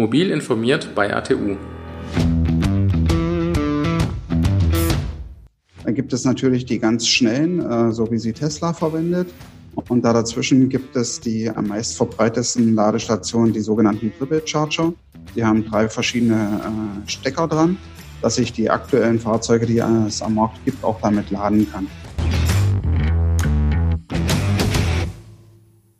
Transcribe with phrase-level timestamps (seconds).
[0.00, 1.58] Mobil informiert bei ATU.
[5.84, 9.28] Dann gibt es natürlich die ganz schnellen, äh, so wie sie Tesla verwendet.
[9.90, 14.94] Und da dazwischen gibt es die am meist verbreitetsten Ladestationen, die sogenannten Triple Charger.
[15.36, 16.62] Die haben drei verschiedene
[17.04, 17.76] äh, Stecker dran,
[18.22, 21.86] dass ich die aktuellen Fahrzeuge, die es am Markt gibt, auch damit laden kann.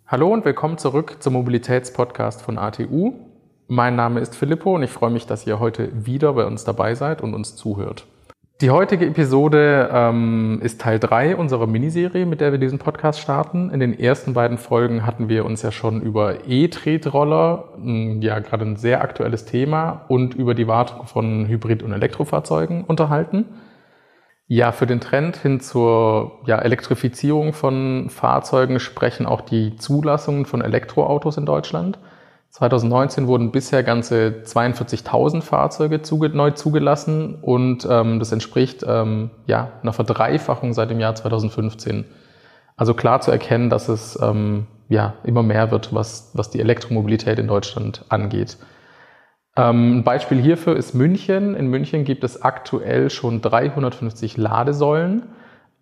[0.06, 3.29] Hallo und willkommen zurück zum Mobilitätspodcast von ATU.
[3.72, 6.96] Mein Name ist Filippo und ich freue mich, dass ihr heute wieder bei uns dabei
[6.96, 8.04] seid und uns zuhört.
[8.60, 13.70] Die heutige Episode ähm, ist Teil 3 unserer Miniserie, mit der wir diesen Podcast starten.
[13.70, 17.78] In den ersten beiden Folgen hatten wir uns ja schon über E-Tretroller,
[18.18, 23.44] ja gerade ein sehr aktuelles Thema, und über die Wartung von Hybrid- und Elektrofahrzeugen unterhalten.
[24.48, 30.60] Ja, für den Trend hin zur ja, Elektrifizierung von Fahrzeugen sprechen auch die Zulassungen von
[30.60, 32.00] Elektroautos in Deutschland.
[32.50, 39.72] 2019 wurden bisher ganze 42.000 Fahrzeuge zuge neu zugelassen und ähm, das entspricht ähm, ja,
[39.82, 42.06] einer Verdreifachung seit dem Jahr 2015.
[42.76, 47.38] Also klar zu erkennen, dass es ähm, ja, immer mehr wird, was, was die Elektromobilität
[47.38, 48.58] in Deutschland angeht.
[49.56, 51.54] Ähm, ein Beispiel hierfür ist München.
[51.54, 55.22] In München gibt es aktuell schon 350 Ladesäulen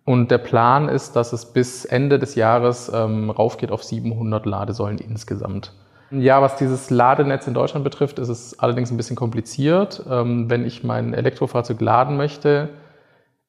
[0.05, 4.99] und der Plan ist, dass es bis Ende des Jahres ähm, raufgeht auf 700 Ladesäulen
[4.99, 5.73] insgesamt.
[6.11, 10.03] Ja, was dieses Ladenetz in Deutschland betrifft, ist es allerdings ein bisschen kompliziert.
[10.09, 12.69] Ähm, wenn ich mein Elektrofahrzeug laden möchte,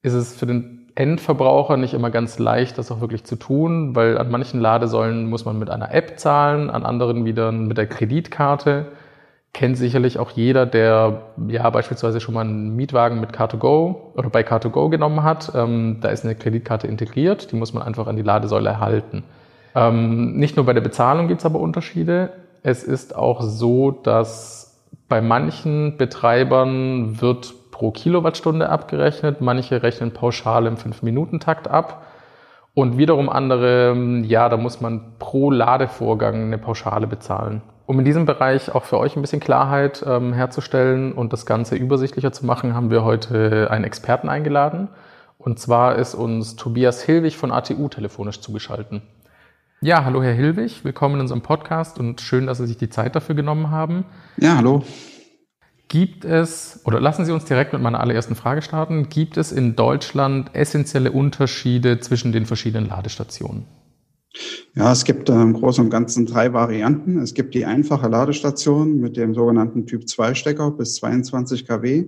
[0.03, 4.17] ist es für den Endverbraucher nicht immer ganz leicht, das auch wirklich zu tun, weil
[4.17, 8.87] an manchen Ladesäulen muss man mit einer App zahlen, an anderen wieder mit der Kreditkarte
[9.53, 14.41] kennt sicherlich auch jeder, der ja beispielsweise schon mal einen Mietwagen mit Car2Go oder bei
[14.41, 15.51] Car2Go genommen hat.
[15.55, 19.23] Ähm, da ist eine Kreditkarte integriert, die muss man einfach an die Ladesäule erhalten.
[19.75, 22.31] Ähm, nicht nur bei der Bezahlung gibt es aber Unterschiede.
[22.63, 30.67] Es ist auch so, dass bei manchen Betreibern wird pro Kilowattstunde abgerechnet, manche rechnen pauschal
[30.67, 32.05] im 5-Minuten-Takt ab.
[32.73, 37.61] Und wiederum andere, ja, da muss man pro Ladevorgang eine Pauschale bezahlen.
[37.85, 41.75] Um in diesem Bereich auch für euch ein bisschen Klarheit ähm, herzustellen und das Ganze
[41.75, 44.87] übersichtlicher zu machen, haben wir heute einen Experten eingeladen.
[45.37, 49.01] Und zwar ist uns Tobias Hilwig von ATU telefonisch zugeschaltet.
[49.83, 53.15] Ja, hallo Herr Hilwig, willkommen in unserem Podcast und schön, dass Sie sich die Zeit
[53.15, 54.05] dafür genommen haben.
[54.37, 54.83] Ja, hallo.
[55.87, 59.75] Gibt es, oder lassen Sie uns direkt mit meiner allerersten Frage starten, gibt es in
[59.75, 63.65] Deutschland essentielle Unterschiede zwischen den verschiedenen Ladestationen?
[64.75, 67.17] Ja, es gibt äh, im Großen und Ganzen drei Varianten.
[67.17, 72.05] Es gibt die einfache Ladestation mit dem sogenannten Typ-2-Stecker bis 22 kW.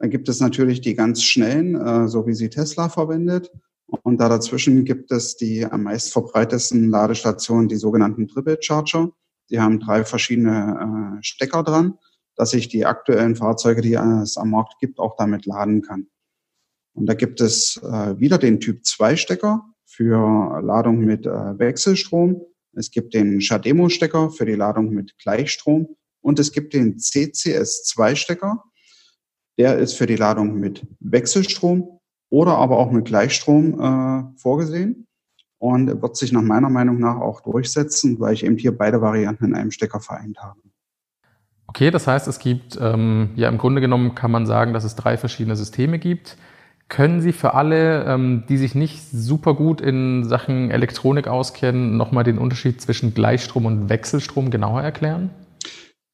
[0.00, 3.52] Dann gibt es natürlich die ganz schnellen, äh, so wie sie Tesla verwendet.
[3.86, 9.10] Und da dazwischen gibt es die am meist verbreitetsten Ladestationen, die sogenannten Triple Charger.
[9.50, 11.98] Die haben drei verschiedene äh, Stecker dran,
[12.34, 16.08] dass ich die aktuellen Fahrzeuge, die es am Markt gibt, auch damit laden kann.
[16.94, 22.42] Und da gibt es äh, wieder den Typ 2 Stecker für Ladung mit äh, Wechselstrom.
[22.72, 28.64] Es gibt den Shademo-Stecker für die Ladung mit Gleichstrom und es gibt den CCS2-Stecker.
[29.58, 32.00] Der ist für die Ladung mit Wechselstrom
[32.30, 35.06] oder aber auch mit Gleichstrom äh, vorgesehen
[35.58, 39.46] und wird sich nach meiner Meinung nach auch durchsetzen, weil ich eben hier beide Varianten
[39.46, 40.60] in einem Stecker vereint habe.
[41.68, 44.94] Okay, das heißt, es gibt, ähm, ja, im Grunde genommen kann man sagen, dass es
[44.94, 46.36] drei verschiedene Systeme gibt.
[46.88, 52.22] Können Sie für alle, ähm, die sich nicht super gut in Sachen Elektronik auskennen, nochmal
[52.22, 55.30] den Unterschied zwischen Gleichstrom und Wechselstrom genauer erklären?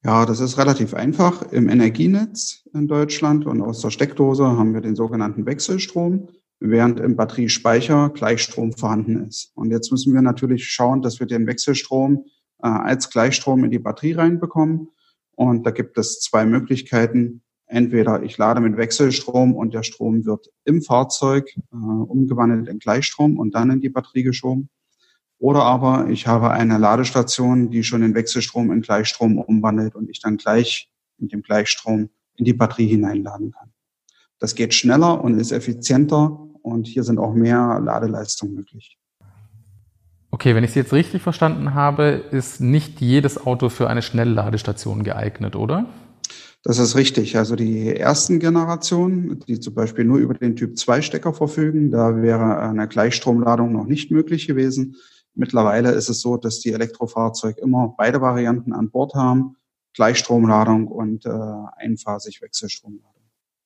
[0.05, 1.53] Ja, das ist relativ einfach.
[1.53, 7.15] Im Energienetz in Deutschland und aus der Steckdose haben wir den sogenannten Wechselstrom, während im
[7.15, 9.53] Batteriespeicher Gleichstrom vorhanden ist.
[9.55, 12.25] Und jetzt müssen wir natürlich schauen, dass wir den Wechselstrom
[12.63, 14.89] äh, als Gleichstrom in die Batterie reinbekommen.
[15.37, 17.43] Und da gibt es zwei Möglichkeiten.
[17.67, 23.39] Entweder ich lade mit Wechselstrom und der Strom wird im Fahrzeug äh, umgewandelt in Gleichstrom
[23.39, 24.69] und dann in die Batterie geschoben.
[25.43, 30.21] Oder aber ich habe eine Ladestation, die schon den Wechselstrom in Gleichstrom umwandelt und ich
[30.21, 30.89] dann gleich
[31.19, 33.73] mit dem Gleichstrom in die Batterie hineinladen kann.
[34.39, 39.01] Das geht schneller und ist effizienter und hier sind auch mehr Ladeleistungen möglich.
[40.31, 45.03] Okay, wenn ich Sie jetzt richtig verstanden habe, ist nicht jedes Auto für eine Schnellladestation
[45.03, 45.87] geeignet, oder?
[46.63, 47.37] Das ist richtig.
[47.37, 52.87] Also die ersten Generationen, die zum Beispiel nur über den Typ-2-Stecker verfügen, da wäre eine
[52.87, 54.95] Gleichstromladung noch nicht möglich gewesen.
[55.35, 59.57] Mittlerweile ist es so, dass die Elektrofahrzeuge immer beide Varianten an Bord haben,
[59.95, 61.31] Gleichstromladung und äh,
[61.77, 63.13] einphasig Wechselstromladung.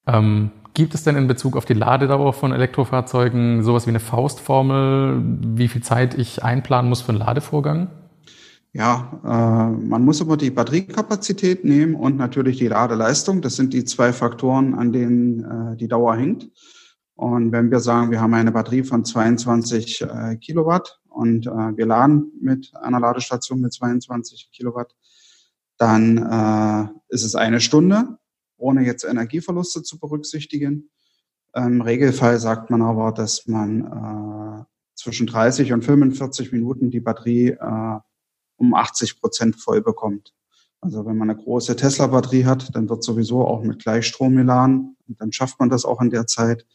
[0.06, 5.20] Ähm, gibt es denn in Bezug auf die Ladedauer von Elektrofahrzeugen sowas wie eine Faustformel,
[5.56, 7.90] wie viel Zeit ich einplanen muss für einen Ladevorgang?
[8.72, 13.40] Ja, äh, man muss aber die Batteriekapazität nehmen und natürlich die Ladeleistung.
[13.40, 16.50] Das sind die zwei Faktoren, an denen äh, die Dauer hängt.
[17.16, 21.86] Und wenn wir sagen, wir haben eine Batterie von 22 äh, Kilowatt und äh, wir
[21.86, 24.94] laden mit einer Ladestation mit 22 Kilowatt,
[25.78, 28.18] dann äh, ist es eine Stunde,
[28.58, 30.90] ohne jetzt Energieverluste zu berücksichtigen.
[31.54, 34.64] Im Regelfall sagt man aber, dass man äh,
[34.94, 37.98] zwischen 30 und 45 Minuten die Batterie äh,
[38.56, 40.34] um 80 Prozent voll bekommt.
[40.82, 45.20] Also wenn man eine große Tesla-Batterie hat, dann wird sowieso auch mit Gleichstrom geladen und
[45.20, 46.66] dann schafft man das auch in der Zeit.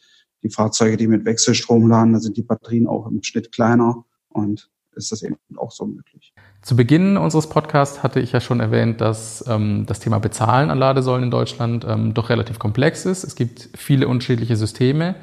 [0.42, 4.70] Die Fahrzeuge, die mit Wechselstrom laden, da sind die Batterien auch im Schnitt kleiner und
[4.94, 6.34] ist das eben auch so möglich.
[6.60, 10.78] Zu Beginn unseres Podcasts hatte ich ja schon erwähnt, dass ähm, das Thema Bezahlen an
[10.78, 13.24] Ladesäulen in Deutschland ähm, doch relativ komplex ist.
[13.24, 15.14] Es gibt viele unterschiedliche Systeme.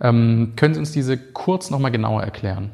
[0.00, 2.70] Ähm, können Sie uns diese kurz nochmal genauer erklären?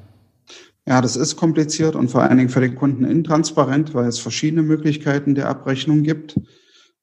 [0.87, 4.63] Ja, das ist kompliziert und vor allen Dingen für den Kunden intransparent, weil es verschiedene
[4.63, 6.37] Möglichkeiten der Abrechnung gibt.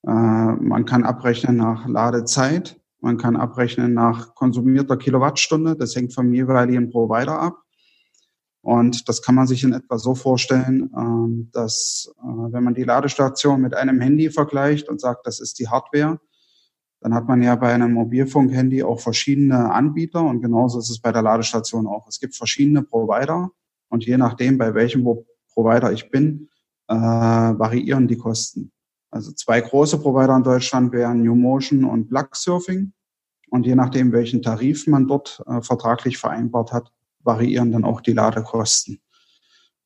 [0.05, 5.75] Äh, man kann abrechnen nach Ladezeit, man kann abrechnen nach konsumierter Kilowattstunde.
[5.75, 7.61] Das hängt vom jeweiligen Provider ab.
[8.61, 12.83] Und das kann man sich in etwa so vorstellen, ähm, dass äh, wenn man die
[12.83, 16.19] Ladestation mit einem Handy vergleicht und sagt, das ist die Hardware,
[16.99, 21.11] dann hat man ja bei einem Mobilfunkhandy auch verschiedene Anbieter und genauso ist es bei
[21.11, 22.07] der Ladestation auch.
[22.07, 23.51] Es gibt verschiedene Provider
[23.89, 25.07] und je nachdem, bei welchem
[25.53, 26.50] Provider ich bin,
[26.88, 28.71] äh, variieren die Kosten.
[29.09, 32.94] Also zwei große Provider in Deutschland wären New Motion und Plug Surfing.
[33.50, 36.92] Und je nachdem, welchen Tarif man dort äh, vertraglich vereinbart hat,
[37.24, 39.00] variieren dann auch die Ladekosten.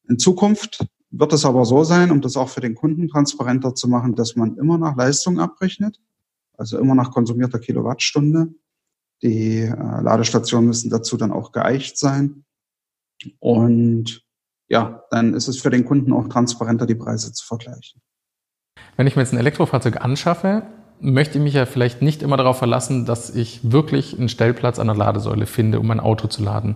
[0.07, 3.87] In Zukunft wird es aber so sein, um das auch für den Kunden transparenter zu
[3.87, 6.01] machen, dass man immer nach Leistung abrechnet,
[6.57, 8.53] also immer nach konsumierter Kilowattstunde.
[9.21, 12.45] Die äh, Ladestationen müssen dazu dann auch geeicht sein.
[13.39, 14.25] Und
[14.67, 18.01] ja, dann ist es für den Kunden auch transparenter, die Preise zu vergleichen.
[18.97, 20.63] Wenn ich mir jetzt ein Elektrofahrzeug anschaffe,
[20.99, 24.87] möchte ich mich ja vielleicht nicht immer darauf verlassen, dass ich wirklich einen Stellplatz an
[24.87, 26.75] der Ladesäule finde, um mein Auto zu laden.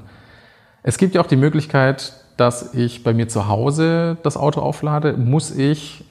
[0.84, 5.14] Es gibt ja auch die Möglichkeit, dass ich bei mir zu Hause das Auto auflade.
[5.18, 6.04] Muss ich,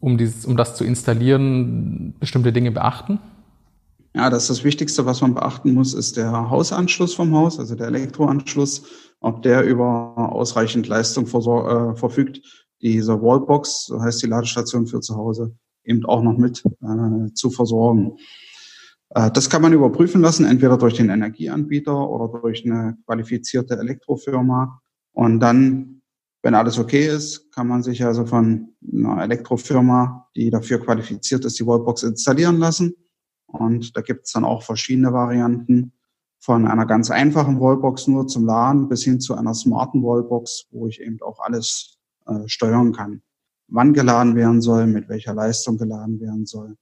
[0.00, 3.18] um, dieses, um das zu installieren, bestimmte Dinge beachten?
[4.14, 7.74] Ja, das ist das Wichtigste, was man beachten muss, ist der Hausanschluss vom Haus, also
[7.74, 8.84] der Elektroanschluss,
[9.20, 12.40] ob der über ausreichend Leistung äh, verfügt,
[12.80, 15.54] diese Wallbox, so heißt die Ladestation für zu Hause,
[15.84, 18.16] eben auch noch mit äh, zu versorgen.
[19.10, 24.80] Äh, das kann man überprüfen lassen, entweder durch den Energieanbieter oder durch eine qualifizierte Elektrofirma.
[25.12, 26.02] Und dann,
[26.42, 31.58] wenn alles okay ist, kann man sich also von einer Elektrofirma, die dafür qualifiziert ist,
[31.58, 32.94] die Wallbox installieren lassen.
[33.46, 35.92] Und da gibt es dann auch verschiedene Varianten
[36.38, 40.86] von einer ganz einfachen Wallbox nur zum Laden bis hin zu einer smarten Wallbox, wo
[40.86, 41.98] ich eben auch alles
[42.28, 43.22] äh, steuern kann.
[43.68, 46.76] Wann geladen werden soll, mit welcher Leistung geladen werden soll.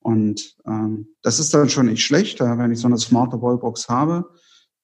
[0.00, 4.26] Und ähm, das ist dann schon nicht schlecht, wenn ich so eine smarte Wallbox habe,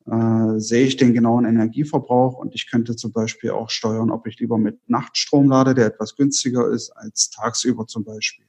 [0.07, 4.39] äh, sehe ich den genauen Energieverbrauch und ich könnte zum Beispiel auch steuern, ob ich
[4.39, 8.47] lieber mit Nachtstrom lade, der etwas günstiger ist als tagsüber zum Beispiel.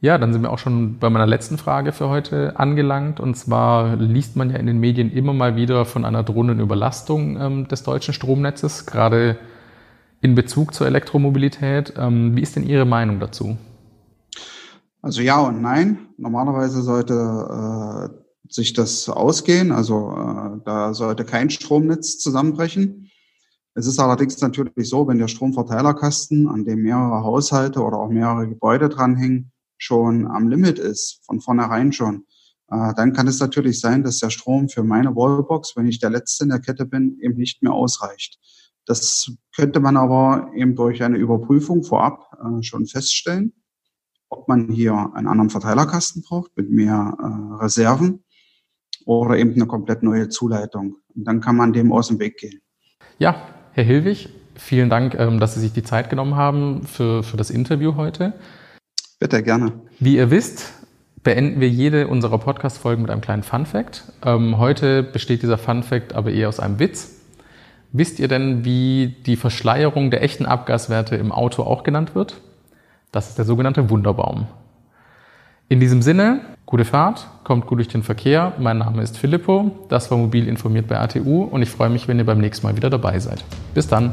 [0.00, 3.20] Ja, dann sind wir auch schon bei meiner letzten Frage für heute angelangt.
[3.20, 7.40] Und zwar liest man ja in den Medien immer mal wieder von einer drohenden Überlastung
[7.40, 9.38] ähm, des deutschen Stromnetzes, gerade
[10.24, 11.92] in Bezug zur Elektromobilität.
[11.98, 13.58] Ähm, wie ist denn Ihre Meinung dazu?
[15.02, 15.98] Also ja und nein.
[16.16, 19.70] Normalerweise sollte äh, sich das ausgehen.
[19.70, 23.10] Also äh, da sollte kein Stromnetz zusammenbrechen.
[23.74, 28.48] Es ist allerdings natürlich so, wenn der Stromverteilerkasten, an dem mehrere Haushalte oder auch mehrere
[28.48, 32.24] Gebäude dranhängen, schon am Limit ist, von vornherein schon,
[32.70, 36.08] äh, dann kann es natürlich sein, dass der Strom für meine Wallbox, wenn ich der
[36.08, 38.38] Letzte in der Kette bin, eben nicht mehr ausreicht.
[38.86, 43.52] Das könnte man aber eben durch eine Überprüfung vorab äh, schon feststellen,
[44.28, 48.24] ob man hier einen anderen Verteilerkasten braucht mit mehr äh, Reserven
[49.06, 50.96] oder eben eine komplett neue Zuleitung.
[51.14, 52.60] Und dann kann man dem aus dem Weg gehen.
[53.18, 57.36] Ja, Herr Hilwig, vielen Dank, ähm, dass Sie sich die Zeit genommen haben für, für
[57.36, 58.34] das Interview heute.
[59.18, 59.72] Bitte, gerne.
[60.00, 60.72] Wie ihr wisst,
[61.22, 64.12] beenden wir jede unserer Podcast-Folgen mit einem kleinen Fun-Fact.
[64.24, 67.23] Ähm, heute besteht dieser Fun-Fact aber eher aus einem Witz.
[67.96, 72.40] Wisst ihr denn, wie die Verschleierung der echten Abgaswerte im Auto auch genannt wird?
[73.12, 74.48] Das ist der sogenannte Wunderbaum.
[75.68, 78.54] In diesem Sinne, gute Fahrt, kommt gut durch den Verkehr.
[78.58, 82.18] Mein Name ist Filippo, das war Mobil informiert bei ATU und ich freue mich, wenn
[82.18, 83.44] ihr beim nächsten Mal wieder dabei seid.
[83.74, 84.12] Bis dann.